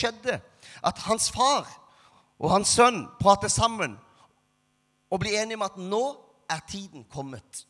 [0.00, 0.40] skjedde,
[0.84, 1.68] at hans far
[2.40, 3.98] og hans sønn prater sammen
[5.10, 6.04] og blir enige om at nå
[6.50, 7.66] er tiden kommet.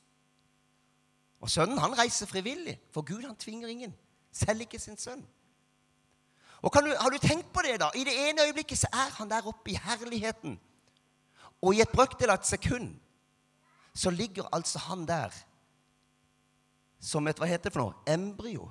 [1.40, 3.94] Og sønnen han reiser frivillig, for Gud han tvinger ingen.
[4.32, 5.22] Selv ikke sin sønn.
[6.62, 7.90] Og du, Har du tenkt på det, da?
[7.94, 10.60] I det ene øyeblikket så er han der oppe i herligheten.
[11.62, 12.94] Og i et brøkdel av et sekund
[13.94, 15.34] så ligger altså han der
[17.00, 17.94] som et Hva heter det for noe?
[18.06, 18.68] Embryo.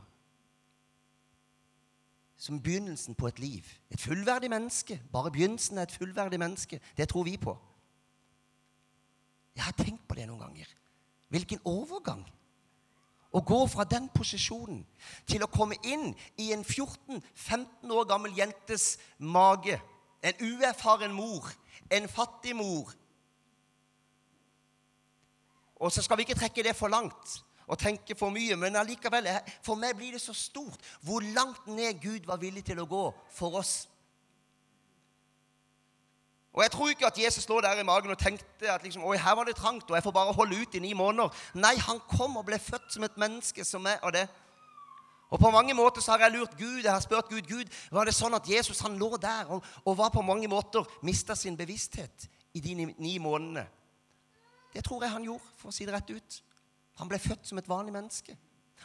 [2.40, 3.66] Som begynnelsen på et liv.
[3.92, 5.02] Et fullverdig menneske.
[5.12, 6.80] Bare begynnelsen er et fullverdig menneske.
[6.98, 7.58] Det tror vi på.
[9.56, 10.70] Jeg har tenkt på det noen ganger.
[11.28, 12.24] Hvilken overgang.
[13.36, 14.86] Å gå fra den posisjonen
[15.28, 19.76] til å komme inn i en 14-15 år gammel jentes mage.
[20.24, 21.52] En uerfaren mor.
[21.92, 22.96] En fattig mor.
[25.76, 29.30] Og så skal vi ikke trekke det for langt og tenke for mye, men allikevel,
[29.62, 33.06] for meg blir det så stort hvor langt ned Gud var villig til å gå
[33.36, 33.84] for oss.
[36.54, 39.18] Og Jeg tror ikke at Jesus lå der i magen og tenkte at liksom, Oi,
[39.22, 41.30] her var det trangt, og jeg får bare holde ut i ni måneder.
[41.54, 44.26] Nei, han kom og ble født som et menneske som meg og det.
[45.30, 48.10] Og På mange måter så har jeg lurt Gud, jeg har spurt Gud Gud, var
[48.10, 51.58] det sånn at Jesus han lå der og, og var på mange måter mista sin
[51.58, 52.26] bevissthet
[52.58, 53.68] i de ni, ni månedene?
[54.74, 56.42] Det tror jeg han gjorde, for å si det rett ut.
[57.00, 58.36] Han ble født som et vanlig menneske.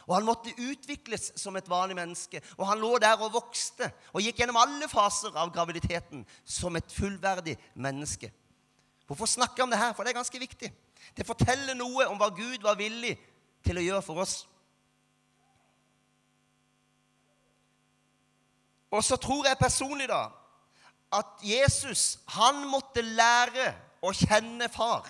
[0.05, 2.41] Og han måtte utvikles som et vanlig menneske.
[2.57, 6.91] Og han lå der og vokste og gikk gjennom alle faser av graviditeten som et
[6.91, 8.31] fullverdig menneske.
[9.07, 9.93] Hvorfor snakker jeg om det her?
[9.93, 10.71] For det er ganske viktig.
[11.15, 13.15] Det forteller noe om hva Gud var villig
[13.65, 14.39] til å gjøre for oss.
[18.95, 20.27] Og så tror jeg personlig da
[21.15, 23.69] at Jesus han måtte lære
[24.03, 25.07] å kjenne far.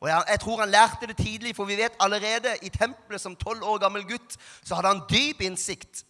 [0.00, 3.36] Og jeg, jeg, tror han lærte det tidlig, for vi vet allerede i tempelet som
[3.36, 6.04] tolv år gammel gutt så hadde han dyp innsikt.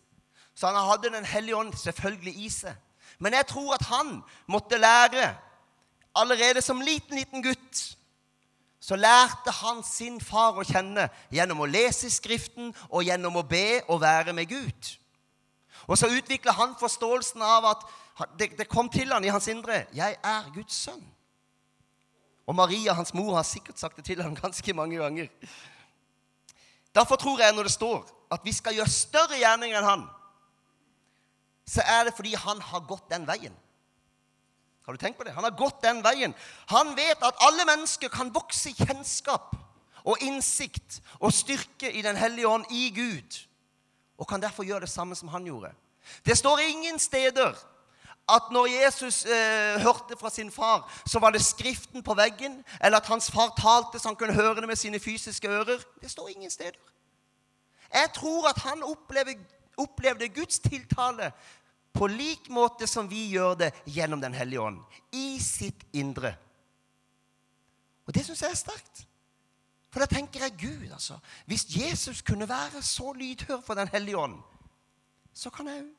[0.55, 2.75] Så han hadde Den hellige ånd selvfølgelig i seg.
[3.19, 5.35] Men jeg tror at han måtte lære
[6.15, 7.97] allerede som liten, liten gutt.
[8.81, 13.81] Så lærte han sin far å kjenne gjennom å lese Skriften og gjennom å be
[13.89, 14.93] og være med Gud.
[15.89, 17.87] Og så utvikla han forståelsen av at
[18.39, 21.18] det, det kom til han i hans indre 'Jeg er Guds sønn'.
[22.49, 25.29] Og Maria, hans mor, har sikkert sagt det til ham ganske mange ganger.
[26.95, 30.05] Derfor tror jeg når det står at vi skal gjøre større gjerninger enn han,
[31.69, 33.53] så er det fordi han har gått den veien.
[34.89, 35.35] Har du tenkt på det?
[35.37, 36.33] Han har gått den veien.
[36.73, 39.53] Han vet at alle mennesker kan vokse i kjennskap
[40.09, 43.43] og innsikt og styrke i Den hellige ånd, i Gud,
[44.17, 45.75] og kan derfor gjøre det samme som han gjorde.
[46.25, 47.53] Det står ingen steder
[48.29, 52.99] at når Jesus eh, hørte fra sin far, så var det Skriften på veggen, eller
[52.99, 55.85] at hans far talte så han kunne høre det med sine fysiske ører.
[56.01, 56.77] Det står ingen steder.
[57.95, 59.39] Jeg tror at han opplevde,
[59.79, 61.33] opplevde Guds tiltale
[61.93, 64.81] på lik måte som vi gjør det gjennom Den hellige ånd.
[65.13, 66.35] I sitt indre.
[68.07, 69.05] Og det syns jeg er sterkt.
[69.89, 71.17] For da tenker jeg Gud, altså.
[71.47, 74.37] Hvis Jesus kunne være så lydhør for Den hellige ånd,
[75.35, 75.95] så kan jeg òg.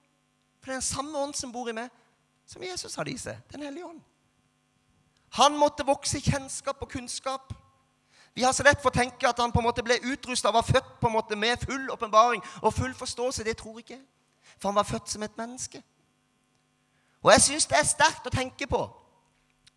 [0.59, 1.89] For det er den samme ånd som bor i meg,
[2.49, 3.37] som Jesus hadde i seg.
[3.51, 4.01] Den hellige ånd.
[5.37, 7.53] Han måtte vokse i kjennskap og kunnskap.
[8.33, 10.57] Vi har så lett for å tenke at han på en måte ble utrusta og
[10.57, 13.43] var født på en måte med full åpenbaring og full forståelse.
[13.45, 13.99] Det tror jeg ikke.
[14.57, 15.83] For han var født som et menneske.
[17.21, 18.81] Og jeg syns det er sterkt å tenke på,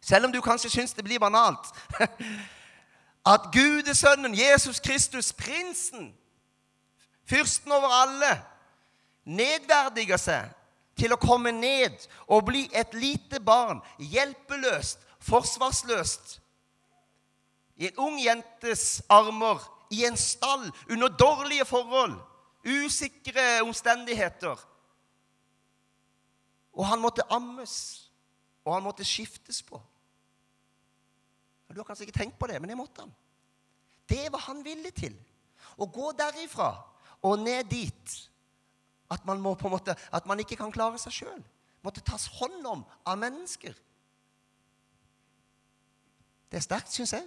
[0.01, 1.67] selv om du kanskje syns det blir banalt,
[3.35, 6.13] at Gudesønnen Jesus Kristus, prinsen,
[7.27, 8.31] fyrsten over alle,
[9.27, 10.62] nedverdiger seg
[10.99, 16.39] til å komme ned og bli et lite barn, hjelpeløst, forsvarsløst,
[17.81, 22.15] i en ung jentes armer, i en stall, under dårlige forhold,
[22.65, 24.61] usikre omstendigheter.
[26.73, 27.75] Og han måtte ammes,
[28.65, 29.81] og han måtte skiftes på.
[31.73, 33.13] Du har kanskje ikke tenkt på det, men det måtte han.
[34.09, 35.15] Det var han villig til.
[35.81, 36.75] Å gå derifra
[37.25, 38.17] og ned dit
[39.13, 41.43] at man, må på en måte, at man ikke kan klare seg sjøl.
[41.85, 43.75] Måtte tas hånd om av mennesker.
[46.51, 47.27] Det er sterkt, syns jeg.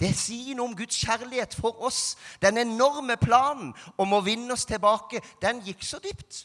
[0.00, 2.16] Det sier noe om Guds kjærlighet for oss.
[2.42, 3.70] Den enorme planen
[4.00, 6.44] om å vinne oss tilbake, den gikk så dypt.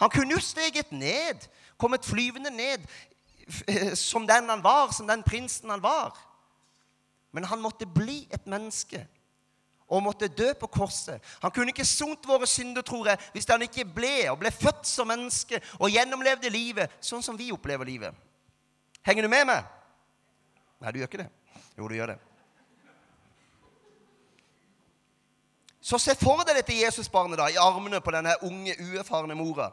[0.00, 1.46] Han kunne jo steget ned,
[1.78, 2.86] kommet flyvende ned
[3.96, 6.16] som den han var, som den prinsen han var.
[7.32, 9.06] Men han måtte bli et menneske
[9.88, 11.22] og måtte dø på korset.
[11.42, 14.86] Han kunne ikke sont våre synder, tror jeg, hvis han ikke ble og ble født
[14.86, 18.14] som menneske og gjennomlevde livet sånn som vi opplever livet.
[19.06, 19.68] Henger du med meg?
[20.82, 21.30] Nei, du gjør ikke det.
[21.78, 22.18] Jo, du gjør det.
[25.86, 29.70] Så se for deg dette Jesusbarnet da, i armene på denne unge, uerfarne mora.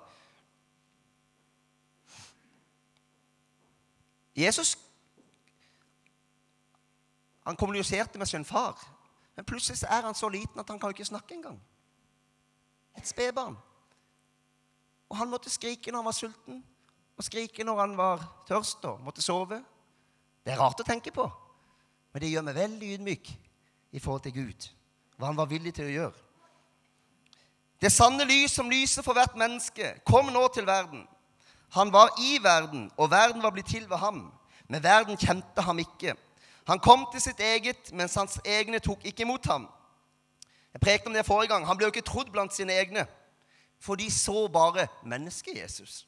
[4.37, 4.75] Jesus
[7.43, 8.77] han kommuniserte med sin far
[9.35, 11.59] men plutselig er han så liten at han kan ikke snakke engang.
[12.97, 13.57] Et spedbarn.
[15.09, 16.63] Og han måtte skrike når han var sulten,
[17.17, 19.61] og skrike når han var tørst og måtte sove.
[20.45, 21.25] Det er rart å tenke på,
[22.13, 23.33] men det gjør meg veldig ydmyk
[23.93, 24.69] i forhold til Gud.
[25.17, 26.23] Hva han var villig til å gjøre.
[27.83, 31.03] Det sanne lys som lyser for hvert menneske, kom nå til verden.
[31.75, 34.27] Han var i verden, og verden var blitt til ved ham.
[34.69, 36.13] Men verden kjente ham ikke.
[36.67, 39.67] Han kom til sitt eget, mens hans egne tok ikke imot ham.
[40.73, 41.67] Jeg prekte om det forrige gang.
[41.67, 43.05] Han ble jo ikke trodd blant sine egne,
[43.79, 46.07] for de så bare menneske-Jesus.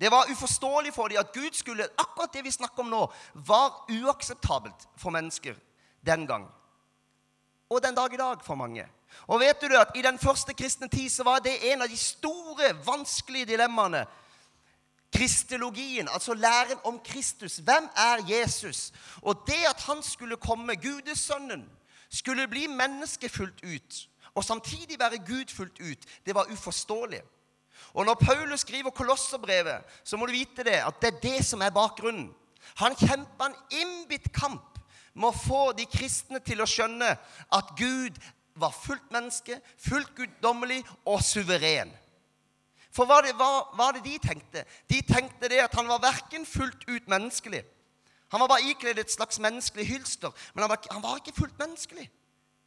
[0.00, 3.84] Det var uforståelig for dem at Gud skulle Akkurat det vi snakker om nå, var
[3.90, 5.54] uakseptabelt for mennesker
[6.06, 6.48] den gang.
[7.70, 8.86] Og den dag i dag for mange.
[9.26, 11.96] Og vet du at I den første kristne tid så var det en av de
[11.96, 14.04] store, vanskelige dilemmaene.
[15.14, 17.56] Kristelogien, altså læren om Kristus.
[17.56, 18.92] Hvem er Jesus?
[19.22, 21.68] Og det at han skulle komme, Gudesønnen,
[22.10, 27.20] skulle bli menneske fullt ut, og samtidig være Gud fullt ut, det var uforståelig.
[27.94, 31.60] Og når Paulus skriver Kolosserbrevet, så må du vite det, at det er det som
[31.62, 32.30] er bakgrunnen.
[32.74, 34.78] Han kjempa en innbitt kamp
[35.14, 37.10] med å få de kristne til å skjønne
[37.54, 38.18] at Gud
[38.58, 41.92] var fullt menneske, fullt guddommelig og suveren.
[42.94, 43.20] For hva,
[43.74, 44.64] var det de tenkte?
[44.90, 47.64] De tenkte det at han var verken fullt ut menneskelig.
[48.30, 51.58] Han var bare ikledd et slags menneskelig hylster, men han var, han var, ikke fullt
[51.58, 52.10] menneskelig.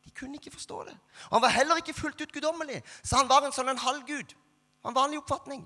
[0.05, 0.97] De kunne ikke forstå det.
[1.29, 4.35] Og han var heller ikke fullt ut guddommelig, så han var en sånn en halvgud.
[4.87, 5.65] En vanlig oppfatning.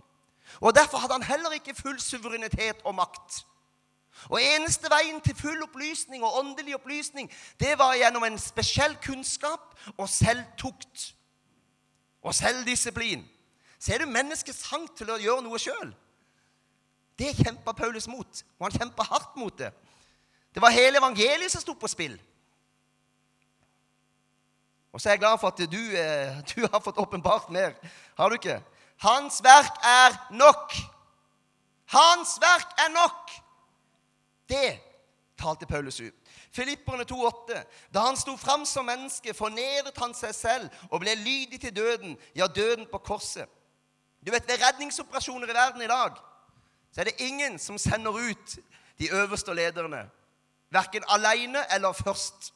[0.59, 3.43] Og Derfor hadde han heller ikke full suverenitet og makt.
[4.29, 7.29] Og Eneste veien til full opplysning og åndelig opplysning
[7.59, 11.13] det var gjennom en spesiell kunnskap og selvtukt
[12.21, 13.23] og selvdisiplin.
[13.81, 15.89] Ser du menneskets hang til å gjøre noe sjøl?
[17.17, 19.71] Det kjempa Paulus mot, og han kjempa hardt mot det.
[20.53, 22.13] Det var hele evangeliet som sto på spill.
[24.91, 27.73] Og så er jeg glad for at du, eh, du har fått åpenbart mer.
[28.17, 28.59] Har du ikke?
[29.01, 30.75] Hans verk er nok.
[31.89, 33.31] Hans verk er nok.
[34.49, 34.77] Det
[35.41, 36.13] talte Paulus ut.
[36.51, 37.63] Filipperne 2,8.
[37.93, 42.17] Da han sto fram som menneske, fornedret han seg selv og ble lydig til døden,
[42.35, 43.49] ja, døden på korset.
[44.25, 46.17] Du vet, Ved redningsoperasjoner i verden i dag
[46.91, 48.59] så er det ingen som sender ut
[48.99, 50.09] de øverste lederne.
[50.69, 52.53] Verken alene eller først.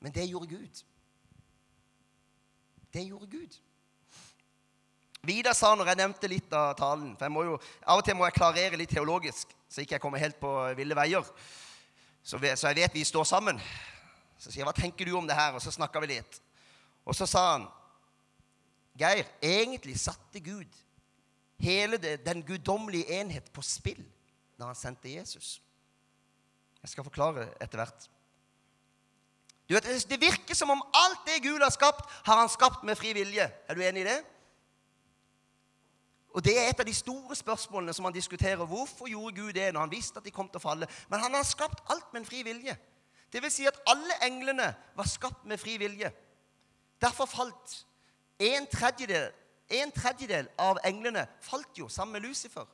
[0.00, 0.82] Men det gjorde Gud.
[2.92, 3.58] Det gjorde Gud.
[5.22, 8.16] Vidar sa når jeg nevnte litt av talen for jeg må jo, Av og til
[8.18, 11.28] må jeg klarere litt teologisk, så ikke jeg kommer helt på ville veier.
[12.22, 13.60] Så, så jeg vet vi står sammen.
[14.38, 16.40] Så sier jeg, 'Hva tenker du om det her?' Og så snakka vi litt.
[17.04, 17.68] Og så sa han
[18.98, 20.68] Geir, egentlig satte Gud
[21.62, 24.02] hele det, den guddommelige enhet på spill
[24.58, 25.62] da han sendte Jesus.
[26.82, 28.08] Jeg skal forklare etter hvert.
[29.68, 32.96] Du vet, Det virker som om alt det Gud har skapt, har han skapt med
[32.96, 33.50] fri vilje.
[33.68, 34.24] Er du enig i det?
[36.34, 38.64] Og Det er et av de store spørsmålene som man diskuterer.
[38.66, 40.88] Hvorfor gjorde Gud det når han visste at de kom til å falle?
[41.08, 42.76] Men han har skapt alt med en fri vilje.
[43.32, 46.12] Det vil si at alle englene var skapt med fri vilje.
[47.00, 47.86] Derfor falt
[48.48, 49.30] en tredjedel
[49.72, 52.66] en tredjedel av englene falt jo sammen med Lucifer.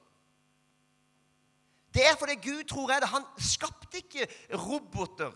[1.94, 3.10] Det er fordi Gud tror jeg det.
[3.12, 5.32] Han skapte ikke roboter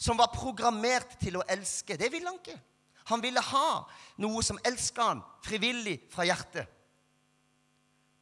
[0.00, 1.96] som var programmert til å elske.
[1.98, 2.58] Det ville han ikke.
[3.10, 3.82] Han ville ha
[4.22, 6.68] noe som elska han frivillig fra hjertet.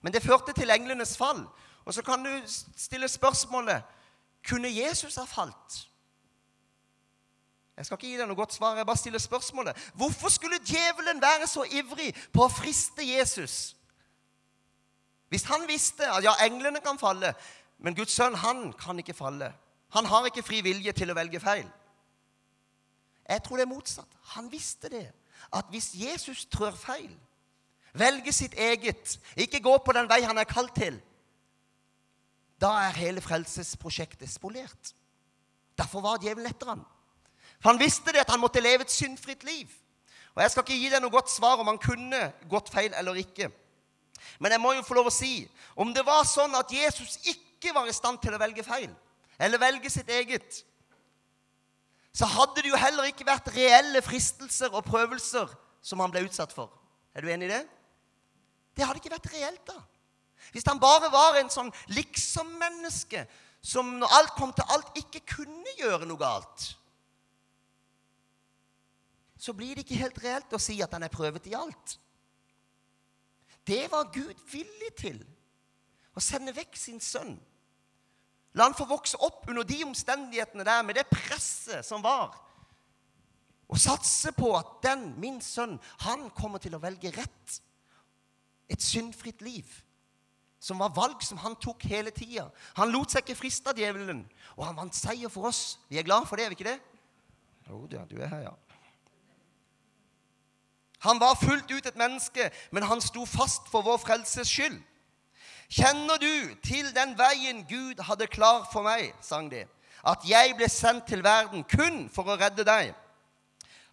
[0.00, 1.42] Men det førte til englenes fall.
[1.84, 3.84] Og så kan du stille spørsmålet
[4.46, 5.82] kunne Jesus ha falt?
[7.78, 8.74] Jeg skal ikke gi deg noe godt svar.
[8.74, 9.76] Jeg bare stiller spørsmålet.
[9.94, 13.76] Hvorfor skulle djevelen være så ivrig på å friste Jesus?
[15.30, 17.30] Hvis han visste at ja, englene kan falle,
[17.78, 19.52] men Guds sønn han kan ikke falle.
[19.94, 21.68] Han har ikke fri vilje til å velge feil.
[23.28, 24.18] Jeg tror det er motsatt.
[24.34, 25.06] Han visste det.
[25.54, 27.12] At hvis Jesus trør feil,
[27.94, 30.98] velger sitt eget, ikke går på den vei han er kalt til,
[32.58, 34.94] da er hele frelsesprosjektet spolert.
[35.78, 36.82] Derfor var djevelen etter han.
[37.58, 39.70] For han visste det at han måtte leve et syndfritt liv.
[40.34, 43.18] Og Jeg skal ikke gi deg noe godt svar om han kunne gått feil eller
[43.18, 43.50] ikke.
[44.38, 45.48] Men jeg må jo få lov å si
[45.78, 48.90] om det var sånn at Jesus ikke var i stand til å velge feil,
[49.38, 50.60] eller velge sitt eget,
[52.14, 55.50] så hadde det jo heller ikke vært reelle fristelser og prøvelser
[55.82, 56.70] som han ble utsatt for.
[57.14, 57.62] Er du enig i det?
[58.78, 59.78] Det hadde ikke vært reelt, da.
[60.54, 63.24] Hvis han bare var en sånn liksom-menneske
[63.62, 66.72] som når alt kom til alt, ikke kunne gjøre noe galt
[69.38, 71.98] så blir det ikke helt reelt å si at han er prøvet i alt.
[73.68, 75.20] Det var Gud villig til.
[76.16, 77.36] Å sende vekk sin sønn
[78.56, 82.32] La han få vokse opp under de omstendighetene der, med det presset som var.
[83.68, 87.58] Og satse på at den, min sønn, han kommer til å velge rett.
[88.68, 89.68] Et syndfritt liv.
[90.58, 92.48] Som var valg som han tok hele tida.
[92.80, 94.24] Han lot seg ikke friste av djevelen.
[94.56, 95.78] Og han vant seier for oss.
[95.92, 96.80] Vi er glad for det, er vi ikke det?
[97.68, 98.56] Jo, du er her, ja.
[100.98, 104.78] Han var fullt ut et menneske, men han sto fast for vår frelses skyld.
[105.68, 109.66] Kjenner du til den veien Gud hadde klar for meg, sang de,
[110.06, 112.94] at jeg ble sendt til verden kun for å redde deg?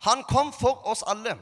[0.08, 1.36] Han kom for oss alle.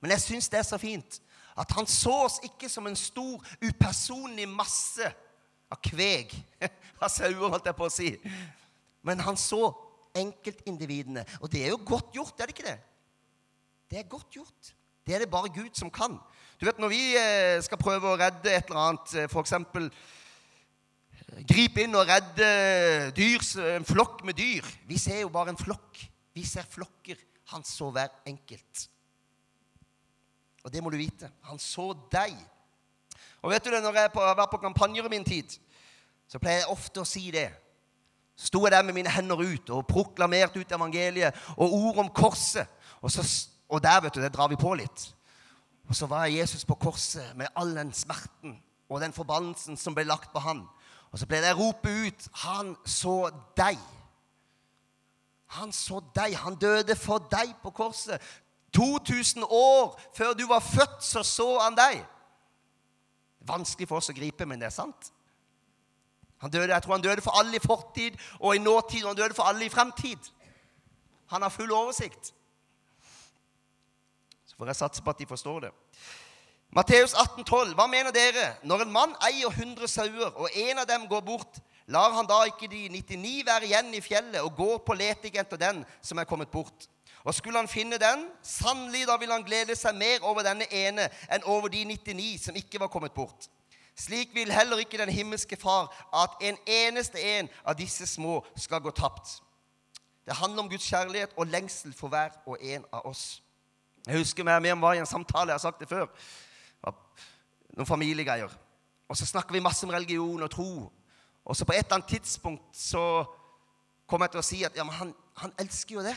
[0.00, 1.20] Men jeg syns det er så fint
[1.60, 5.06] at han så oss ikke som en stor, upersonlig masse
[5.70, 6.32] av kveg,
[7.02, 8.10] av sauer, holdt jeg på å si.
[9.06, 9.68] Men han så
[10.16, 11.24] enkeltindividene.
[11.40, 12.78] Og det er jo godt gjort, er det ikke det?
[13.90, 14.74] Det er godt gjort.
[15.06, 16.18] Det er det bare Gud som kan.
[16.60, 19.52] Du vet, Når vi eh, skal prøve å redde et eller annet, eh, f.eks.
[19.56, 22.46] Eh, gripe inn og redde
[23.16, 23.42] dyr,
[23.74, 26.04] en flokk med dyr Vi ser jo bare en flokk.
[26.34, 27.18] Vi ser flokker.
[27.50, 28.86] Han så hver enkelt.
[30.62, 31.30] Og det må du vite.
[31.50, 32.36] Han så deg.
[33.42, 35.58] Og vet du det, Når jeg har vært på kampanjer i min tid,
[36.28, 37.48] så pleier jeg ofte å si det.
[38.38, 42.68] Sto jeg der med mine hender ut og proklamerte ut evangeliet og ord om korset.
[43.02, 43.24] Og så
[43.70, 45.06] og der, vet du, det drar vi på litt.
[45.88, 48.58] Og så var Jesus på korset med all den smerten
[48.90, 50.64] og den forbannelsen som ble lagt på han.
[51.10, 53.78] Og så ble det ropet ut Han så deg.
[55.58, 56.36] Han så deg.
[56.38, 58.22] Han døde for deg på korset.
[58.74, 62.04] 2000 år før du var født, så så han deg.
[63.46, 65.10] Vanskelig for oss å gripe, men det er sant.
[66.40, 69.16] Han døde, jeg tror han døde for alle i fortid og i nåtid, og han
[69.16, 70.30] døde for alle i fremtid.
[71.34, 72.32] Han har full oversikt.
[74.60, 75.70] For jeg satser på at de forstår det.
[76.76, 77.72] Matteus 18, 12.
[77.78, 78.50] Hva mener dere?
[78.62, 82.42] Når en mann eier 100 sauer, og en av dem går bort, lar han da
[82.44, 86.28] ikke de 99 være igjen i fjellet og gå på leting etter den som er
[86.28, 86.86] kommet bort?
[87.24, 91.08] Og skulle han finne den, sannelig da vil han glede seg mer over denne ene
[91.32, 93.48] enn over de 99 som ikke var kommet bort.
[93.96, 98.84] Slik vil heller ikke den himmelske Far at en eneste en av disse små skal
[98.84, 99.40] gå tapt.
[100.28, 103.40] Det handler om Guds kjærlighet og lengsel for hver og en av oss.
[104.06, 106.06] Jeg husker vi var i en samtale, jeg har sagt det før.
[107.76, 108.50] Noen familiegreier.
[109.08, 110.92] Og så snakker vi masse om religion og tro.
[111.44, 113.24] Og så på et eller annet tidspunkt så
[114.06, 116.16] kommer jeg til å si at ja, men han, han elsker jo det.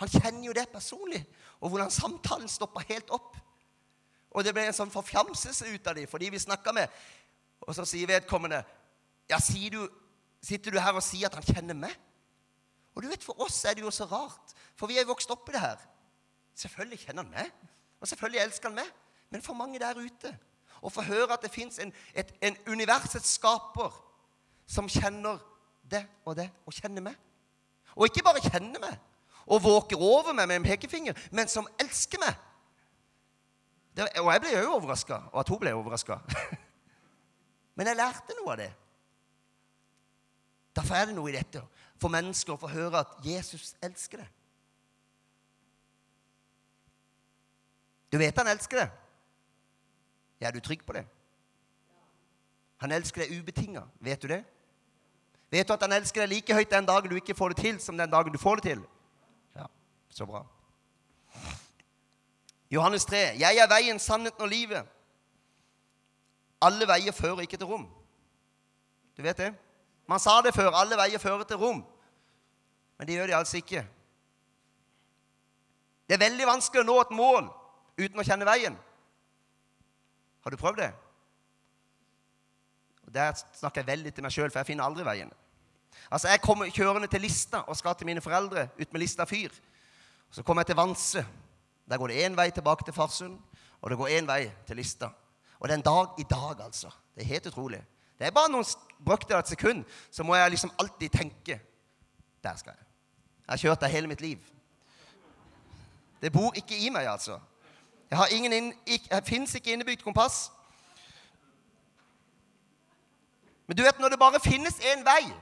[0.00, 1.22] Han kjenner jo det personlig.
[1.60, 3.36] Og hvordan samtalen stoppa helt opp.
[4.34, 6.90] Og det ble en sånn forfjamselse ut av dem fordi vi snakka med
[7.62, 8.64] Og så sier vedkommende
[9.30, 9.84] Ja, sier du,
[10.42, 11.94] sitter du her og sier at han kjenner meg?
[12.94, 15.30] Og du vet, For oss er det jo så rart, for vi er jo vokst
[15.30, 15.78] opp i det her.
[16.54, 17.70] Selvfølgelig kjenner han meg,
[18.00, 18.90] og selvfølgelig elsker han meg.
[19.30, 20.30] Men for mange der ute
[20.84, 23.94] å få høre at det fins en, en universets skaper
[24.66, 25.40] som kjenner
[25.90, 27.16] det og det, og kjenner meg.
[27.94, 29.00] Og ikke bare kjenner meg
[29.44, 32.36] og våker over meg med en pekefinger, men som elsker meg.
[33.94, 36.16] Det, og jeg ble òg overraska, og at hun ble overraska.
[37.76, 38.70] men jeg lærte noe av det.
[40.74, 41.62] Derfor er det noe i dette
[42.00, 44.32] for mennesker å få høre at Jesus elsker deg.
[48.14, 48.90] Du vet han elsker det.
[50.40, 51.02] Ja, er du trygg på det?
[52.78, 53.80] Han elsker deg ubetinga.
[53.98, 54.44] Vet du det?
[55.50, 57.80] Vet du at han elsker deg like høyt den dagen du ikke får det til,
[57.82, 58.84] som den dagen du får det til?
[59.56, 59.66] Ja,
[60.14, 60.44] så bra.
[62.70, 63.24] Johannes 3.
[63.40, 64.86] Jeg er veien, sannheten og livet.
[66.62, 67.88] Alle veier fører ikke til rom.
[69.18, 69.50] Du vet det?
[70.06, 70.70] Man sa det før.
[70.70, 71.82] Alle veier fører til rom.
[72.94, 73.82] Men det gjør de altså ikke.
[76.06, 77.52] Det er veldig vanskelig å nå et mål
[77.98, 78.76] uten å kjenne veien.
[80.44, 80.90] Har du prøvd det?
[83.06, 85.32] Og Der snakker jeg veldig til meg sjøl, for jeg finner aldri veien.
[86.10, 89.52] Altså, Jeg kommer kjørende til Lista og skal til mine foreldre ut med Lista fyr.
[90.30, 91.26] Så kommer jeg til Vanse.
[91.88, 93.38] Der går det én vei tilbake til Farsund,
[93.80, 95.10] og det går én vei til Lista.
[95.60, 96.90] Og det er en dag i dag, altså.
[97.14, 97.84] Det er helt utrolig.
[98.18, 98.64] Det er bare noen
[99.04, 101.60] brøkdeler av et sekund, så må jeg liksom alltid tenke
[102.42, 102.86] Der skal jeg.
[103.46, 104.38] Jeg har kjørt der hele mitt liv.
[106.20, 107.38] Det bor ikke i meg, altså.
[108.14, 108.74] Jeg, har ingen
[109.26, 110.52] fins ikke innebygd kompass.
[113.66, 115.32] Men du vet, når det bare finnes én vei,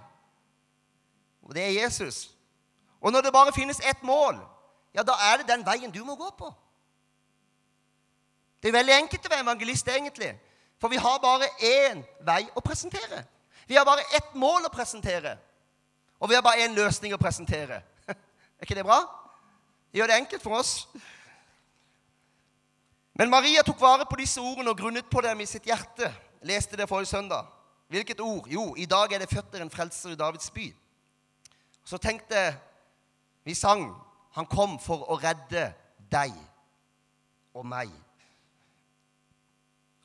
[1.42, 2.30] og det er Jesus
[3.00, 4.38] Og når det bare finnes ett mål,
[4.94, 6.54] ja, da er det den veien du må gå på.
[8.62, 10.32] Det er veldig enkelt å være evangelist, egentlig.
[10.80, 13.24] For vi har bare én vei å presentere.
[13.66, 15.36] Vi har bare ett mål å presentere.
[16.20, 17.82] Og vi har bare én løsning å presentere.
[18.08, 19.02] Er ikke det bra?
[19.90, 20.86] Det gjør det enkelt for oss.
[23.14, 26.08] Men Maria tok vare på disse ordene og grunnet på dem i sitt hjerte.
[26.42, 27.46] Leste det forrige søndag.
[27.92, 28.48] Hvilket ord?
[28.48, 30.70] Jo, i dag er det født en frelser i Davids by.
[31.84, 32.54] Så tenkte
[33.44, 33.90] vi sang
[34.32, 35.66] Han kom for å redde
[36.08, 36.32] deg
[37.52, 37.90] og meg.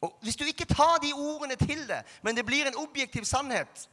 [0.02, 3.88] Og Hvis du ikke tar de ordene til deg, men det blir en objektiv sannhet,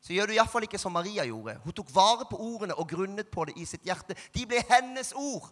[0.00, 1.58] så gjør du iallfall ikke som Maria gjorde.
[1.64, 4.16] Hun tok vare på ordene og grunnet på det i sitt hjerte.
[4.32, 5.50] De ble hennes ord.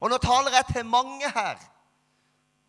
[0.00, 1.60] Og nå taler jeg til mange her.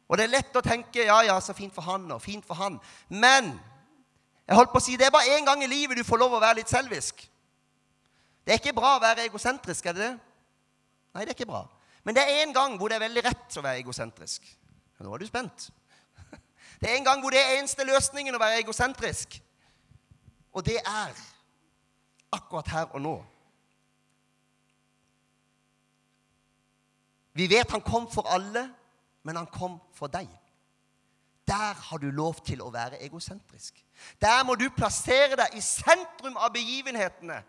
[0.09, 2.57] Og det er lett å tenke ja, ja, så fint for han og fint for
[2.57, 2.79] han.
[3.09, 3.51] Men
[4.50, 6.33] jeg holdt på å si, det er bare én gang i livet du får lov
[6.33, 7.21] å være litt selvisk.
[8.41, 10.15] Det er ikke bra å være egosentrisk, er det det?
[11.13, 11.67] Nei, det er ikke bra.
[12.01, 14.48] Men det er én gang hvor det er veldig rett å være egosentrisk.
[15.00, 15.69] Nå er du spent.
[16.81, 19.38] Det er en gang hvor det er eneste løsningen å være egosentrisk.
[20.55, 21.21] Og det er
[22.36, 23.13] akkurat her og nå.
[27.39, 28.65] Vi vet han kom for alle,
[29.24, 30.27] men han kom for deg.
[31.48, 33.79] Der har du lov til å være egosentrisk.
[34.22, 37.39] Der må du plassere deg i sentrum av begivenhetene.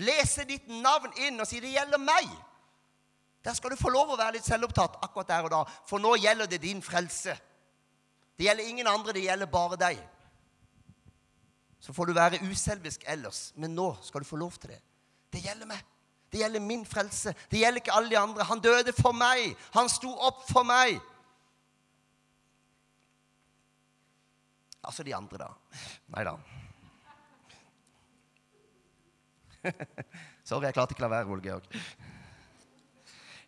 [0.00, 2.30] Lese ditt navn inn og si 'det gjelder meg'.
[3.44, 6.14] Der skal du få lov å være litt selvopptatt akkurat der og da, for nå
[6.16, 7.36] gjelder det din frelse.
[8.38, 10.00] Det gjelder ingen andre, det gjelder bare deg.
[11.80, 14.80] Så får du være uselvisk ellers, men nå skal du få lov til det.
[15.32, 15.84] Det gjelder meg.
[16.30, 17.34] Det gjelder min frelse.
[17.50, 18.44] Det gjelder ikke alle de andre.
[18.44, 19.56] Han døde for meg.
[19.74, 21.00] Han sto opp for meg.
[24.84, 25.48] Altså de andre, da.
[26.14, 26.36] Nei da.
[30.48, 31.66] Sorry, jeg klarte ikke å la være, Ole Georg.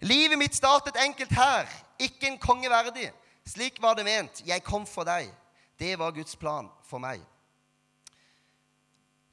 [0.03, 1.71] Livet mitt startet enkelt her,
[2.03, 3.09] ikke en konge verdig.
[3.49, 4.43] Slik var det ment.
[4.47, 5.31] Jeg kom for deg.
[5.79, 7.23] Det var Guds plan for meg.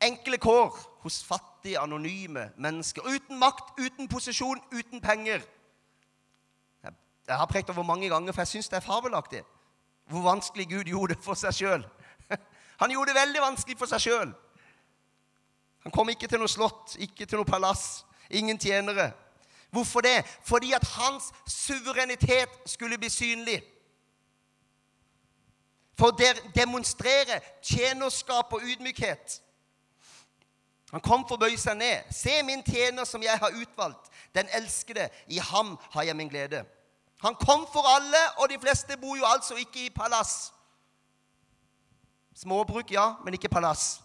[0.02, 3.02] Enkle kår hos fattige, anonyme mennesker.
[3.02, 5.42] Uten makt, uten posisjon, uten penger.
[7.30, 9.44] Jeg har prekt over mange ganger, for jeg syns det er fabelaktig
[10.10, 11.84] hvor vanskelig Gud gjorde det for seg sjøl.
[12.82, 14.32] Han gjorde det veldig vanskelig for seg sjøl.
[15.86, 19.12] Han kom ikke til noe slott, ikke til noe palass, ingen tjenere.
[19.70, 20.26] Hvorfor det?
[20.44, 23.60] Fordi at hans suverenitet skulle bli synlig.
[25.94, 29.38] For å demonstrere tjenerskap og ydmykhet.
[30.92, 32.10] Han kom for å bøye seg ned.
[32.14, 35.10] Se min tjener som jeg har utvalgt, den elskede.
[35.30, 36.64] I ham har jeg min glede.
[37.22, 40.54] Han kom for alle, og de fleste bor jo altså ikke i palass.
[42.40, 44.00] Småbruk, ja, men ikke palass.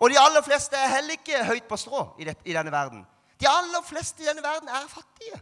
[0.00, 3.02] Og de aller fleste er heller ikke høyt på strå i, i, denne verden.
[3.40, 5.40] De aller fleste i denne verden er fattige.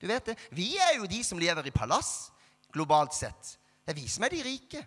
[0.00, 0.38] Du vet det.
[0.50, 2.32] Vi er jo de som lever i palass,
[2.74, 3.56] globalt sett.
[3.82, 4.82] Det er vi som er de rike.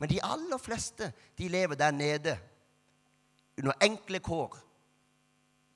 [0.00, 2.38] Men de aller fleste de lever der nede
[3.58, 4.56] under enkle kår.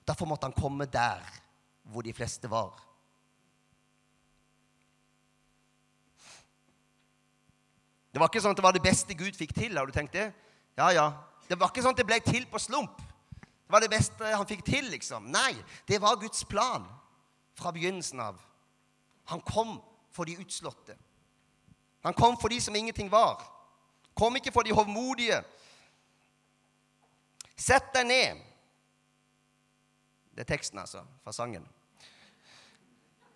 [0.08, 1.20] Derfor måtte han komme der
[1.82, 2.80] hvor de fleste var.
[8.14, 9.76] Det var ikke sånn at det var det beste Gud fikk til.
[9.76, 10.28] Har du tenkt det?
[10.78, 11.08] Ja, ja.
[11.48, 13.00] Det var ikke sånn at det ble til på slump.
[13.42, 15.26] Det var det beste han fikk til, liksom.
[15.34, 15.52] Nei,
[15.88, 16.86] det var Guds plan
[17.58, 18.38] fra begynnelsen av.
[19.32, 19.76] Han kom
[20.14, 20.96] for de utslåtte.
[22.06, 23.42] Han kom for de som ingenting var.
[24.14, 25.40] Kom ikke for de hovmodige.
[27.56, 28.42] Sett deg ned.
[30.34, 31.66] Det er teksten, altså, fra sangen.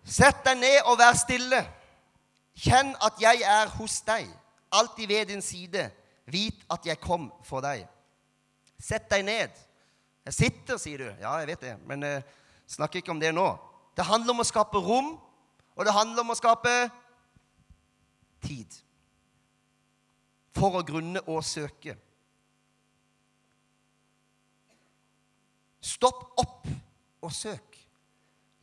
[0.03, 1.61] Sett deg ned og vær stille.
[2.59, 4.27] Kjenn at jeg er hos deg,
[4.75, 5.85] alltid ved din side.
[6.27, 7.85] Vit at jeg kom for deg.
[8.79, 9.55] Sett deg ned.
[10.27, 11.07] Jeg sitter, sier du.
[11.21, 12.27] Ja, jeg vet det, men eh,
[12.67, 13.47] snakker ikke om det nå.
[13.95, 15.15] Det handler om å skape rom,
[15.75, 16.75] og det handler om å skape
[18.43, 18.75] tid
[20.59, 21.95] for å grunne og søke.
[25.79, 26.67] Stopp opp
[27.23, 27.77] og søk.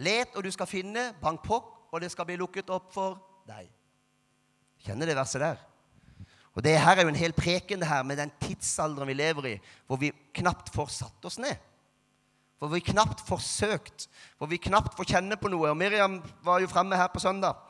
[0.05, 1.09] Let, og du skal finne.
[1.23, 1.57] Bank på,
[1.91, 3.17] og det skal bli lukket opp for
[3.49, 3.71] deg.
[4.85, 5.63] Kjenner det verset der?
[6.57, 9.49] Og Det her er jo en hel preken det her med den tidsalderen vi lever
[9.51, 9.57] i,
[9.87, 11.57] hvor vi knapt får satt oss ned.
[12.57, 14.07] Hvor vi knapt får søkt,
[14.39, 15.69] hvor vi knapt får kjenne på noe.
[15.69, 17.61] Og Miriam var jo fremme her på søndag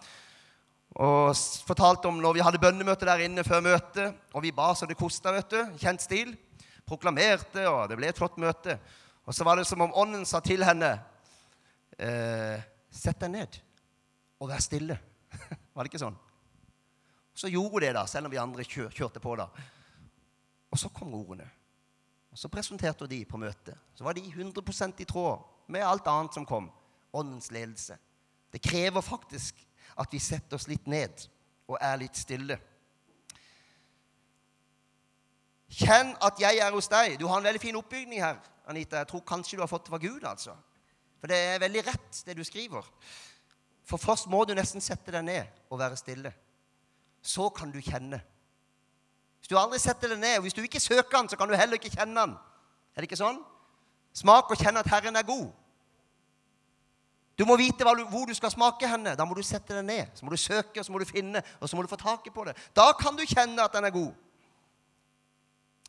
[0.96, 1.36] og
[1.68, 4.16] fortalte om når vi hadde bønnemøte der inne før møtet.
[4.32, 5.58] Og vi ba så det kosta, vet du.
[5.80, 6.32] Kjent stil.
[6.88, 8.78] Proklamerte, og det ble et flott møte.
[9.26, 10.94] Og så var det som om Ånden sa til henne
[11.98, 12.62] eh,
[12.96, 13.58] Sett deg ned
[14.40, 14.96] og vær stille.
[15.74, 16.16] var det ikke sånn?
[17.36, 19.34] Så gjorde hun det, da, selv om vi andre kjør, kjørte på.
[19.36, 19.50] da.
[20.72, 21.48] Og så kom ordene.
[22.32, 23.76] Og Så presenterte hun de på møtet.
[23.96, 26.70] Så var de 100% i tråd med alt annet som kom.
[27.12, 27.98] Åndens ledelse.
[28.52, 29.60] Det krever faktisk
[29.96, 31.26] at vi setter oss litt ned
[31.66, 32.58] og er litt stille.
[35.76, 37.16] Kjenn at jeg er hos deg.
[37.18, 38.38] Du har en veldig fin oppbygning her,
[38.70, 39.00] Anita.
[39.02, 40.54] Jeg tror kanskje du har fått det fra Gud, altså.
[41.20, 42.86] For det er veldig rett, det du skriver.
[43.86, 46.32] For først må du nesten sette deg ned og være stille.
[47.22, 48.20] Så kan du kjenne
[49.40, 51.54] Hvis du aldri setter deg ned, og hvis du ikke søker han, så kan du
[51.54, 52.32] heller ikke kjenne han.
[52.94, 53.36] Er det ikke sånn?
[54.16, 55.52] Smak og kjenn at Herren er god.
[57.38, 59.12] Du må vite hvor du skal smake henne.
[59.16, 60.06] Da må du sette den ned.
[60.14, 62.32] Så må du søke, og så må du finne, og så må du få taket
[62.34, 62.56] på det.
[62.76, 64.12] Da kan du kjenne at den er god.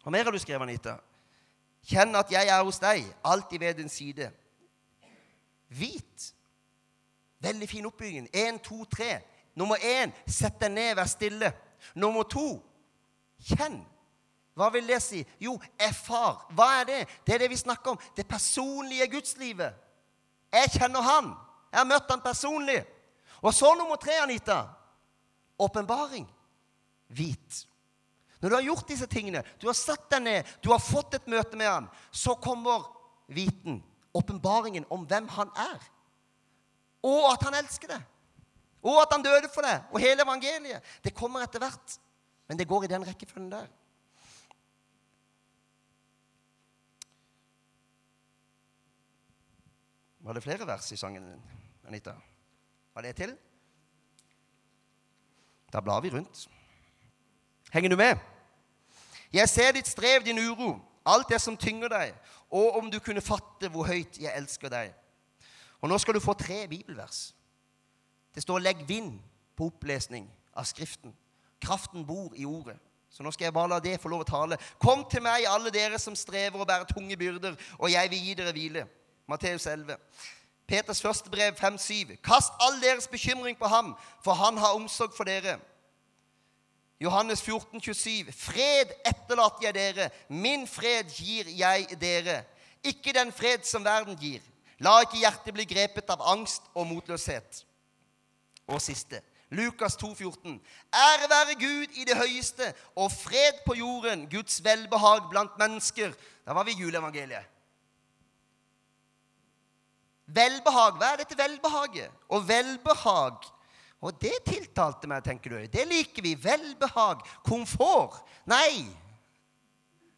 [0.04, 0.98] Hva mer har du skrevet, Anita?
[1.88, 4.32] Kjenn at jeg er hos deg, alltid ved din side.
[5.68, 6.34] Hvit.
[7.40, 8.28] Veldig fin oppbygging.
[8.36, 9.22] Én, to, tre.
[9.56, 11.54] Nummer én sett deg ned, vær stille.
[11.96, 12.58] Nummer to
[13.48, 13.80] kjenn.
[14.58, 15.22] Hva vil det si?
[15.40, 16.48] Jo, erfar.
[16.58, 17.02] Hva er det?
[17.24, 18.00] Det er det vi snakker om.
[18.18, 19.76] Det personlige gudslivet.
[20.58, 21.32] Jeg kjenner han.
[21.72, 22.82] Jeg har møtt han personlig.
[23.42, 24.64] Og så nummer tre, Anita.
[25.60, 26.28] Åpenbaring.
[27.08, 27.64] Hvit.
[28.42, 31.30] Når du har gjort disse tingene, du har satt deg ned, du har fått et
[31.30, 32.86] møte med han, så kommer
[33.34, 33.80] viten,
[34.14, 35.88] åpenbaringen om hvem han er.
[37.06, 38.06] Og at han elsker deg.
[38.86, 39.88] Og at han døde for deg.
[39.92, 40.86] Og hele evangeliet.
[41.04, 41.98] Det kommer etter hvert.
[42.48, 43.68] Men det går i den rekkefølgen der.
[50.28, 51.44] Var det flere vers i sangen din,
[51.88, 52.12] Anita?
[52.94, 53.38] Var det til?
[55.74, 56.50] Da blar vi rundt.
[57.72, 58.18] Henger du med?
[59.34, 62.12] Jeg ser ditt strev, din uro, alt det som tynger deg,
[62.52, 64.92] og om du kunne fatte hvor høyt jeg elsker deg.
[65.80, 67.34] Og nå skal du få tre bibelvers.
[68.36, 69.22] Det står 'legg vind'
[69.56, 71.16] på opplesning av Skriften.
[71.62, 72.80] Kraften bor i ordet.
[73.10, 74.58] Så nå skal jeg bare la det få lov å tale.
[74.80, 78.34] Kom til meg, alle dere som strever og bærer tunge byrder, og jeg vil gi
[78.34, 78.88] dere hvile.
[79.28, 79.98] Matteus 11.
[80.68, 82.16] Peters første brev 5-7.
[82.24, 85.58] Kast all deres bekymring på ham, for han har omsorg for dere.
[87.00, 88.32] Johannes 14, 27.
[88.32, 92.42] Fred etterlater jeg dere, min fred gir jeg dere.
[92.84, 94.42] Ikke den fred som verden gir.
[94.80, 97.64] La ikke hjertet bli grepet av angst og motløshet.
[98.68, 99.22] Og siste.
[99.50, 100.58] Lukas 2, 14.
[100.94, 106.12] Ære være Gud i det høyeste og fred på jorden, Guds velbehag blant mennesker.
[106.46, 107.57] Da var vi i juleevangeliet.
[110.28, 110.98] Velbehag.
[111.00, 112.12] Hva er dette velbehaget?
[112.30, 113.54] Og velbehag
[114.02, 115.62] Og det tiltalte meg, tenker du.
[115.74, 116.36] Det liker vi.
[116.38, 117.24] Velbehag.
[117.44, 118.20] Komfort.
[118.46, 118.86] Nei.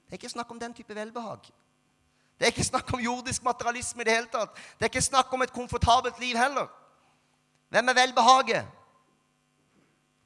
[0.10, 1.48] Det er ikke snakk om den type velbehag.
[2.40, 4.52] Det er ikke snakk om jordisk materialisme i det hele tatt.
[4.76, 6.68] Det er ikke snakk om et komfortabelt liv heller.
[7.70, 8.68] Hvem er velbehaget?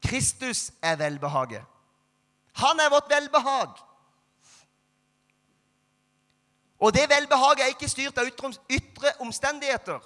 [0.03, 1.63] Kristus er velbehaget.
[2.53, 3.77] Han er vårt velbehag.
[6.83, 10.03] Og det velbehaget er ikke styrt av ytre, omstendigheter.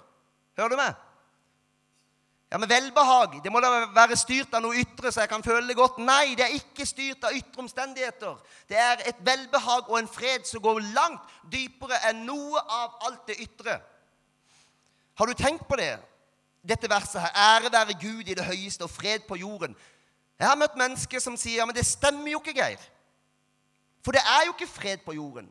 [0.58, 0.96] Hører du meg?
[2.52, 5.68] Ja, men Velbehag det må da være styrt av noe ytre, så jeg kan føle
[5.68, 5.98] det godt.
[6.00, 8.38] Nei, det er ikke styrt av ytre omstendigheter.
[8.70, 13.26] Det er et velbehag og en fred som går langt dypere enn noe av alt
[13.28, 13.82] det ytre.
[15.18, 15.98] Har du tenkt på det?
[16.68, 17.36] Dette verset her.
[17.36, 19.76] Ære være Gud i det høyeste og fred på jorden.
[20.40, 22.80] Jeg har møtt mennesker som sier ja, men det stemmer jo ikke, Geir.
[24.06, 25.50] For det er jo ikke fred på jorden.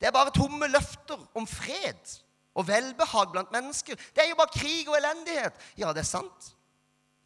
[0.00, 2.18] Det er bare tomme løfter om fred
[2.54, 3.96] og velbehag blant mennesker.
[3.96, 5.58] Det er jo bare krig og elendighet.
[5.78, 6.50] Ja, det er sant.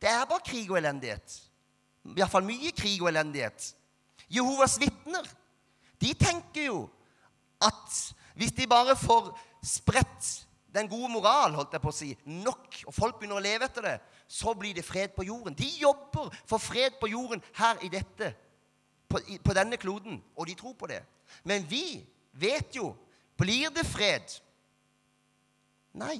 [0.00, 1.40] Det er bare krig og elendighet.
[2.16, 3.72] Iallfall mye krig og elendighet.
[4.30, 5.24] Jehovas vitner,
[6.00, 6.82] de tenker jo
[7.64, 7.96] at
[8.38, 9.32] hvis de bare får
[9.64, 10.28] spredt
[10.74, 13.86] den gode moral, holdt jeg på å si, nok, og folk begynner å leve etter
[13.86, 13.96] det,
[14.28, 15.56] så blir det fred på jorden.
[15.56, 18.34] De jobber for fred på jorden her i dette,
[19.08, 21.00] på, på denne kloden, og de tror på det.
[21.48, 22.04] Men vi
[22.40, 22.94] vet jo
[23.38, 24.32] Blir det fred?
[25.94, 26.18] Nei.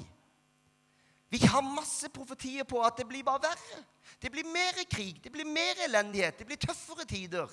[1.28, 3.80] Vi har masse profetier på at det blir bare verre.
[4.22, 7.50] Det blir mer krig, det blir mer elendighet, det blir tøffere tider.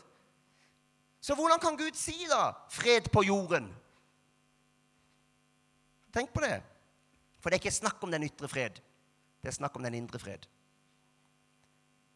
[1.21, 3.73] Så hvordan kan Gud si da 'fred på jorden'?
[6.13, 6.61] Tenk på det.
[7.39, 8.79] For det er ikke snakk om den ytre fred.
[9.41, 10.45] Det er snakk om den indre fred.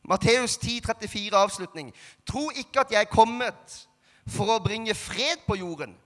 [0.03, 1.93] Matteus 10, 34, avslutning.
[2.25, 3.87] Tro ikke at jeg er kommet
[4.25, 5.97] for å bringe fred på jorden.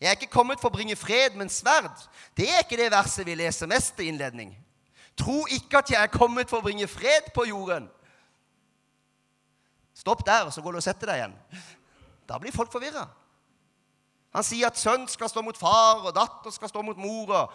[0.00, 2.06] Jeg er ikke kommet for å bringe fred, men sverd.
[2.36, 4.54] Det er ikke det verset vi leser mest i innledning.
[5.18, 7.90] Tro ikke at jeg er kommet for å bringe fred på jorden.
[10.00, 11.34] Stopp der, og så går du og setter deg igjen.
[12.24, 13.04] Da blir folk forvirra.
[14.32, 17.52] Han sier at sønn skal stå mot far, og datter skal stå mot mor, og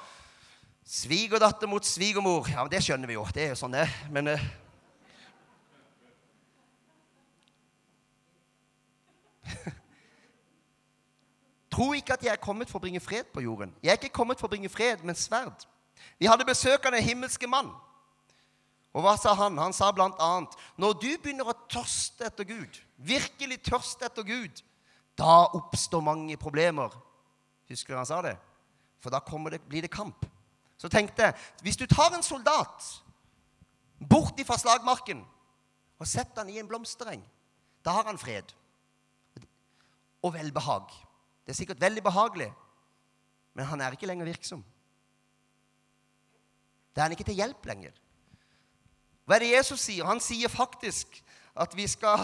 [0.86, 2.45] svigerdatter mot svigermor.
[2.51, 3.25] Ja, Det skjønner vi jo.
[3.34, 4.45] Det er jo sånn det Men uh,
[11.76, 13.74] Tro ikke at jeg er kommet for å bringe fred på jorden.
[13.84, 15.66] Jeg er ikke kommet for å bringe fred, men sverd.
[16.20, 17.74] Vi hadde besøk av den himmelske mann.
[18.96, 19.58] Og hva sa han?
[19.60, 24.62] Han sa blant annet når du begynner å tørste etter Gud, virkelig tørste etter Gud,
[25.20, 26.96] da oppstår mange problemer.
[27.68, 28.38] Husker du han sa det?
[29.04, 29.20] For da
[29.52, 30.26] det, blir det kamp.
[30.80, 32.88] Så tenkte jeg hvis du tar en soldat
[34.00, 35.26] bort fra slagmarken
[36.00, 37.24] og setter han i en blomstereng,
[37.84, 38.48] da har han fred.
[40.26, 40.90] og velbehag.
[41.45, 42.49] Det er sikkert veldig behagelig,
[43.53, 44.63] men han er ikke lenger virksom.
[46.95, 47.93] Det er han ikke til hjelp lenger.
[49.25, 50.05] Hva er det Jesus sier?
[50.08, 51.21] Han sier faktisk
[51.55, 52.23] at vi skal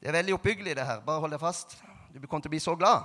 [0.00, 1.00] Det er veldig oppbyggelig, det her.
[1.04, 1.74] Bare hold deg fast.
[2.14, 3.04] Du kommer til å bli så glad.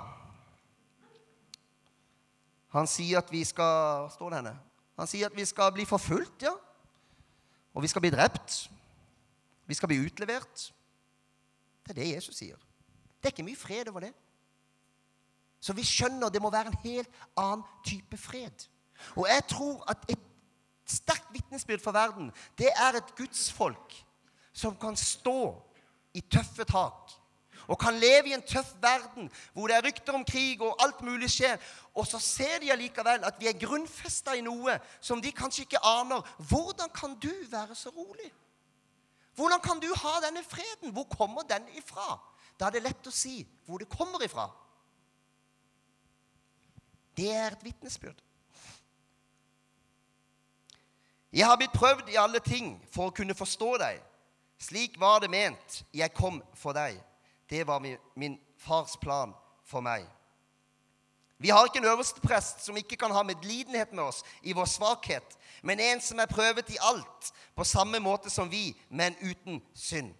[2.72, 4.54] Han sier at vi skal står det henne?
[4.96, 6.54] Han sier at vi skal bli forfulgt, ja.
[7.76, 8.70] Og vi skal bli drept.
[9.68, 10.70] Vi skal bli utlevert.
[11.84, 12.56] Det er det Jesus sier.
[13.20, 14.14] Det er ikke mye fred over det.
[15.66, 18.68] Så vi skjønner det må være en helt annen type fred.
[19.18, 20.32] Og jeg tror at et
[20.86, 23.96] sterkt vitnesbyrd for verden, det er et gudsfolk
[24.54, 25.56] som kan stå
[26.14, 27.16] i tøffe tak.
[27.68, 31.02] Og kan leve i en tøff verden hvor det er rykter om krig og alt
[31.02, 31.58] mulig skjer.
[31.98, 35.82] Og så ser de allikevel at vi er grunnfesta i noe som de kanskje ikke
[35.82, 36.22] aner.
[36.38, 38.30] Hvordan kan du være så rolig?
[39.36, 40.94] Hvordan kan du ha denne freden?
[40.94, 42.20] Hvor kommer den ifra?
[42.60, 44.46] Da er det lett å si hvor det kommer ifra.
[47.18, 48.22] Det er et vitnesbyrd.
[51.34, 54.00] Jeg har blitt prøvd i alle ting for å kunne forstå deg.
[54.60, 55.82] Slik var det ment.
[55.94, 57.00] Jeg kom for deg.
[57.50, 59.34] Det var min, min fars plan
[59.68, 60.06] for meg.
[61.38, 64.66] Vi har ikke en øverste prest som ikke kan ha medlidenhet med oss i vår
[64.66, 69.60] svakhet, men en som er prøvet i alt, på samme måte som vi, men uten
[69.74, 70.14] synd.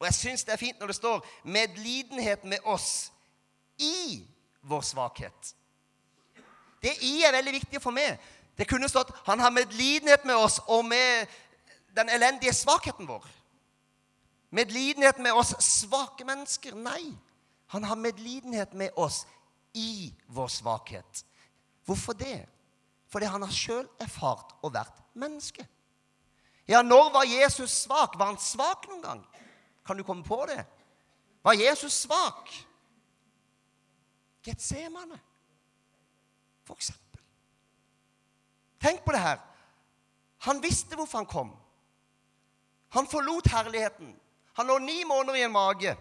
[0.00, 3.12] Og jeg syns det er fint når det står 'medlidenhet med oss
[3.78, 4.26] i
[4.62, 5.54] vår svakhet'.
[6.82, 8.18] Det i er veldig viktig for meg.
[8.58, 11.26] Det kunne stått 'Han har medlidenhet med oss og med
[11.96, 13.28] den elendige svakheten vår'.
[14.50, 16.74] Medlidenhet med oss svake mennesker.
[16.74, 17.16] Nei.
[17.66, 19.26] Han har medlidenhet med oss
[19.74, 21.24] i vår svakhet.
[21.84, 22.48] Hvorfor det?
[23.08, 25.66] Fordi han har sjøl erfart å vært menneske.
[26.68, 28.18] Ja, når var Jesus svak?
[28.18, 29.26] Var han svak noen gang?
[29.86, 30.64] Kan du komme på det?
[31.42, 32.52] Var Jesus svak?
[34.46, 35.20] Getsemane,
[36.76, 37.20] eksempel.
[38.82, 39.38] Tenk på det her.
[40.46, 41.52] Han visste hvorfor han kom.
[42.92, 44.16] Han forlot herligheten.
[44.52, 45.96] Han lå ni måneder i en mage.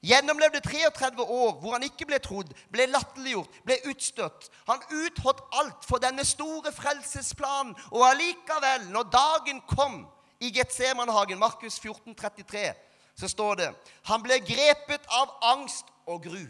[0.00, 4.46] Gjennomlevde 33 år hvor han ikke ble trodd, ble latterliggjort, ble utstøtt.
[4.68, 7.74] Han utholdt alt for denne store frelsesplanen.
[7.90, 10.04] Og allikevel, når dagen kom
[10.40, 12.72] i Getsemanehagen, Markus 14, 33,
[13.18, 13.68] så står det
[14.06, 16.46] Han ble grepet av angst og gru.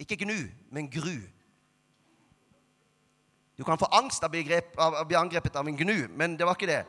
[0.00, 1.20] Ikke gnu, men gru.
[3.56, 6.70] Du kan få angst av å bli angrepet av en gnu, men det var ikke
[6.70, 6.84] det.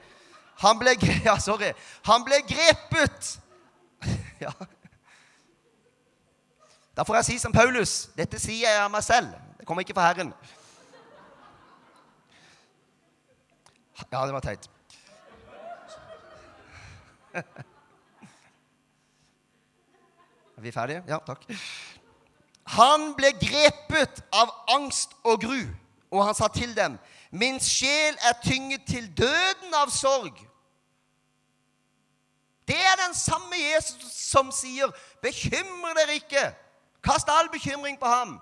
[0.63, 0.95] Han ble,
[1.27, 1.73] ja, sorry.
[2.09, 3.39] Han ble grepet.
[4.35, 4.51] Ja.
[6.95, 9.31] Da får jeg si som Paulus dette sier jeg av meg selv.
[9.59, 10.33] Det kommer ikke fra Herren.
[14.11, 14.69] Ja, det var teit.
[20.55, 21.03] Er vi ferdige?
[21.07, 21.43] Ja, takk.
[22.75, 25.65] Han ble grepet av angst og gru,
[26.17, 26.97] og han sa til dem
[27.31, 30.37] Min sjel er tynget til døden av sorg.
[32.67, 34.87] Det er den samme Jesus som sier,
[35.21, 36.55] 'Bekymre dere ikke.
[37.03, 38.39] Kast all bekymring på ham.'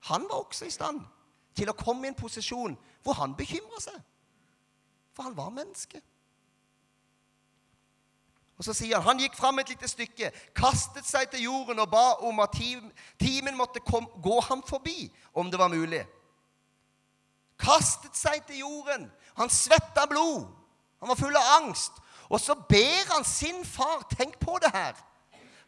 [0.00, 1.00] Han var også i stand
[1.54, 3.98] til å komme i en posisjon hvor han bekymra seg.
[5.14, 6.00] For han var menneske.
[8.62, 11.90] Og så sier han han gikk fram et lite stykke, kastet seg til jorden og
[11.90, 12.54] ba om at
[13.18, 16.04] timen måtte kom, gå ham forbi, om det var mulig
[17.62, 19.06] kastet seg til jorden.
[19.38, 20.46] Han svetta blod.
[21.02, 21.98] Han var full av angst.
[22.32, 24.98] Og så ber han sin far Tenk på det her.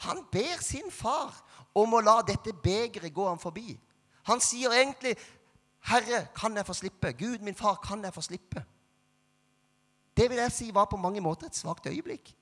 [0.07, 1.35] Han ber sin far
[1.75, 3.75] om å la dette begeret gå ham forbi.
[4.25, 5.17] Han sier egentlig,
[5.85, 8.65] 'Herre, kan jeg få slippe?' 'Gud, min far, kan jeg få slippe?'
[10.17, 12.35] Det vil jeg si var på mange måter et svakt øyeblikk.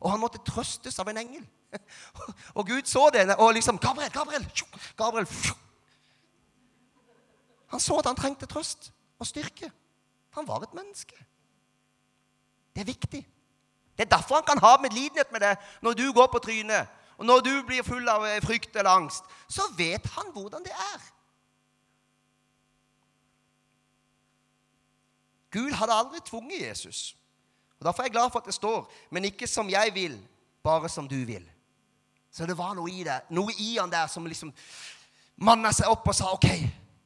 [0.00, 1.44] Og han måtte trøstes av en engel.
[2.58, 4.48] Og Gud så det og liksom 'Gabriel, Gabriel!'
[4.96, 5.26] Gabriel
[7.70, 9.70] han så at han trengte trøst og styrke.
[10.34, 11.26] Han var et menneske.
[12.74, 13.28] Det er viktig.
[13.98, 17.26] Det er derfor han kan ha medlidenhet med deg når du går på trynet, og
[17.26, 19.24] når du blir full av eh, frykt eller angst.
[19.48, 21.00] Så vet han hvordan det er.
[25.50, 27.16] Gud hadde aldri tvunget Jesus.
[27.80, 30.28] Og Derfor er jeg glad for at det står 'men ikke som jeg vil,
[30.62, 31.50] bare som du vil'.
[32.30, 34.52] Så det var noe i det, noe i han der som liksom
[35.36, 36.44] manna seg opp og sa 'OK,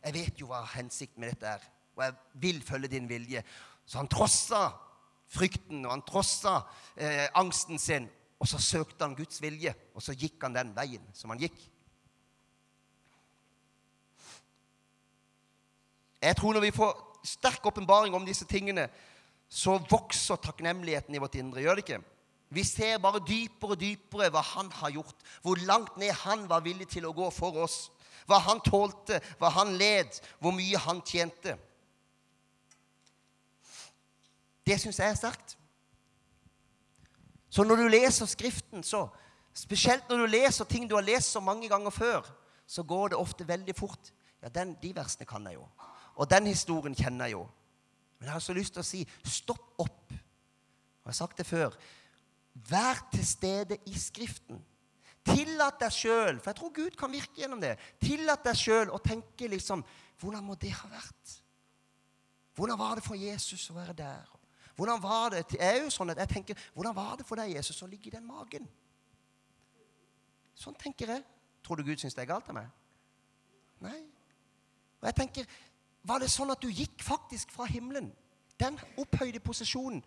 [0.04, 1.60] jeg vet jo hva hensikten med dette er,
[1.96, 3.44] og jeg vil følge din vilje.
[3.86, 4.72] Så han trossa
[5.26, 6.60] frykten, og han trossa
[6.96, 8.10] eh, angsten sin.
[8.38, 11.70] Og så søkte han Guds vilje, og så gikk han den veien som han gikk.
[16.22, 18.88] Jeg tror når vi får sterk åpenbaring om disse tingene,
[19.48, 21.62] så vokser takknemligheten i vårt indre.
[21.62, 22.00] Gjør det ikke?
[22.54, 25.26] Vi ser bare dypere og dypere hva han har gjort.
[25.42, 27.88] Hvor langt ned han var villig til å gå for oss.
[28.26, 31.56] Hva han tålte, hva han led, hvor mye han tjente.
[34.64, 35.58] Det syns jeg er sterkt.
[37.50, 39.06] Så når du leser Skriften, så
[39.54, 42.26] Spesielt når du leser ting du har lest så mange ganger før,
[42.66, 44.10] så går det ofte veldig fort.
[44.42, 45.68] Ja, den, de versene kan jeg jo.
[46.18, 47.44] Og den historien kjenner jeg jo.
[48.18, 50.12] Men jeg har så lyst til å si stopp opp.
[50.12, 51.74] Og jeg har sagt det før.
[52.54, 54.60] Vær til stede i Skriften.
[55.24, 57.74] Tillat deg sjøl, for jeg tror Gud kan virke gjennom det.
[58.02, 59.84] Tillat deg sjøl å tenke liksom
[60.20, 61.32] Hvordan må det ha vært?
[62.54, 64.28] Hvordan var det for Jesus å være der?
[64.76, 67.54] Hvordan var det Jeg er jo sånn at jeg tenker Hvordan var det for deg,
[67.56, 68.68] Jesus, å ligge i den magen?
[70.54, 71.24] Sånn tenker jeg.
[71.64, 72.68] Tror du Gud syns det er galt av meg?
[73.82, 73.98] Nei.
[75.00, 75.48] Og jeg tenker
[76.04, 78.10] Var det sånn at du gikk faktisk fra himmelen,
[78.60, 80.02] den opphøyde posisjonen,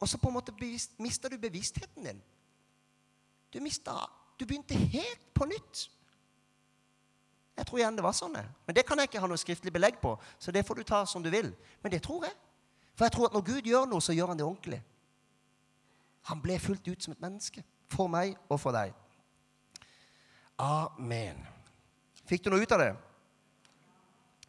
[0.00, 0.54] og så på en måte
[1.00, 2.22] mista du bevisstheten din?
[3.52, 5.86] Du mista Du begynte helt på nytt.
[7.56, 8.34] Jeg tror igjen det var sånn.
[8.36, 10.98] Men det kan jeg ikke ha noe skriftlig belegg på, så det får du ta
[11.08, 11.48] som du vil.
[11.80, 12.34] Men det tror jeg.
[12.92, 14.82] For jeg tror at når Gud gjør noe, så gjør han det ordentlig.
[16.28, 17.64] Han ble fullt ut som et menneske.
[17.88, 18.92] For meg og for deg.
[20.60, 21.40] Amen.
[22.28, 22.92] Fikk du noe ut av det?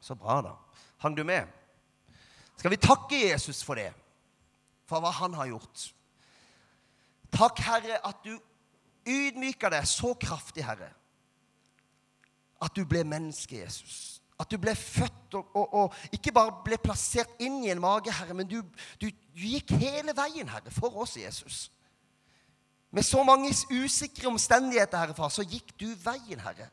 [0.04, 0.56] Så bra, da.
[0.98, 1.48] Hang du med?
[2.58, 3.92] Skal vi takke Jesus for det?
[4.90, 5.88] For hva han har gjort.
[7.34, 8.34] Takk, Herre, at du
[9.08, 10.90] ydmyka deg så kraftig, Herre.
[12.64, 14.18] At du ble menneske, Jesus.
[14.40, 18.14] At du ble født og, og, og, ikke bare ble plassert inn i en mage,
[18.14, 18.62] Herre, men du,
[19.02, 21.68] du, du gikk hele veien, Herre, for oss, Jesus.
[22.92, 26.70] Med så mange usikre omstendigheter, Herre Far, så gikk du veien, Herre.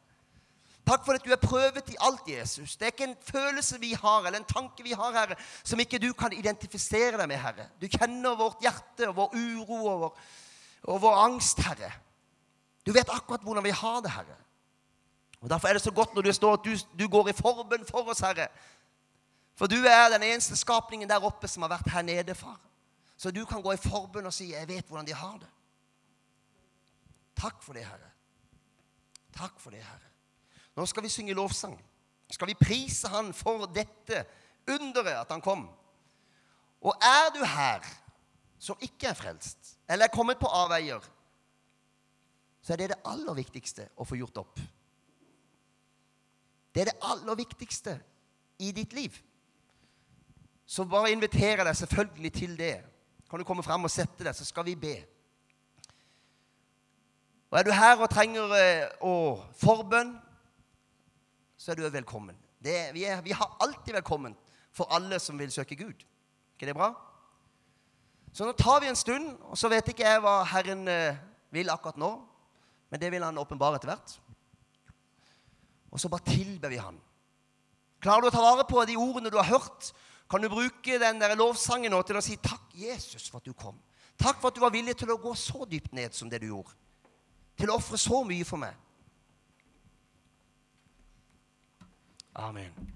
[0.85, 2.77] Takk for at du er prøvet i alt, Jesus.
[2.77, 5.99] Det er ikke en følelse vi har, eller en tanke vi har, Herre, som ikke
[5.99, 7.71] du kan identifisere deg med, Herre.
[7.81, 10.19] Du kjenner vårt hjerte og vår uro og vår,
[10.93, 11.93] og vår angst, Herre.
[12.85, 14.37] Du vet akkurat hvordan vi har det, Herre.
[15.41, 17.89] Og Derfor er det så godt når det står at du, du går i forbønn
[17.89, 18.49] for oss, Herre.
[19.57, 22.61] For du er den eneste skapningen der oppe som har vært her nede, far.
[23.17, 25.55] Så du kan gå i forbønn og si 'Jeg vet hvordan de har det'.
[27.37, 28.11] Takk for det, Herre.
[29.33, 30.14] Takk for det, Herre.
[30.77, 31.77] Nå skal vi synge lovsang.
[32.31, 34.25] Skal vi prise Han for dette
[34.69, 35.69] underet at Han kom?
[36.85, 37.85] Og er du her
[38.59, 41.05] som ikke er frelst, eller er kommet på avveier,
[42.65, 44.61] så er det det aller viktigste å få gjort opp.
[46.75, 47.99] Det er det aller viktigste
[48.65, 49.17] i ditt liv.
[50.67, 52.79] Så bare inviterer deg selvfølgelig til det.
[53.29, 54.95] Kan du komme fram og sette deg, så skal vi be.
[57.53, 60.17] Og Er du her og trenger eh, å forbønn,
[61.65, 62.37] så er du velkommen.
[62.61, 64.35] Det, vi, er, vi har alltid velkommen
[64.73, 66.03] for alle som vil søke Gud.
[66.53, 66.91] ikke det bra?
[68.33, 71.17] Så nå tar vi en stund, og så vet ikke jeg hva Herren eh,
[71.55, 72.11] vil akkurat nå.
[72.93, 74.19] Men det vil Han åpenbare etter hvert.
[75.89, 77.01] Og så bare tilber vi Han.
[78.05, 79.95] Klarer du å ta vare på de ordene du har hørt?
[80.29, 83.57] Kan du bruke den der lovsangen nå til å si takk, Jesus, for at du
[83.57, 83.81] kom?
[84.21, 86.51] Takk for at du var villig til å gå så dypt ned som det du
[86.51, 86.77] gjorde
[87.55, 88.75] til å ofre så mye for meg.
[92.37, 92.94] Amen.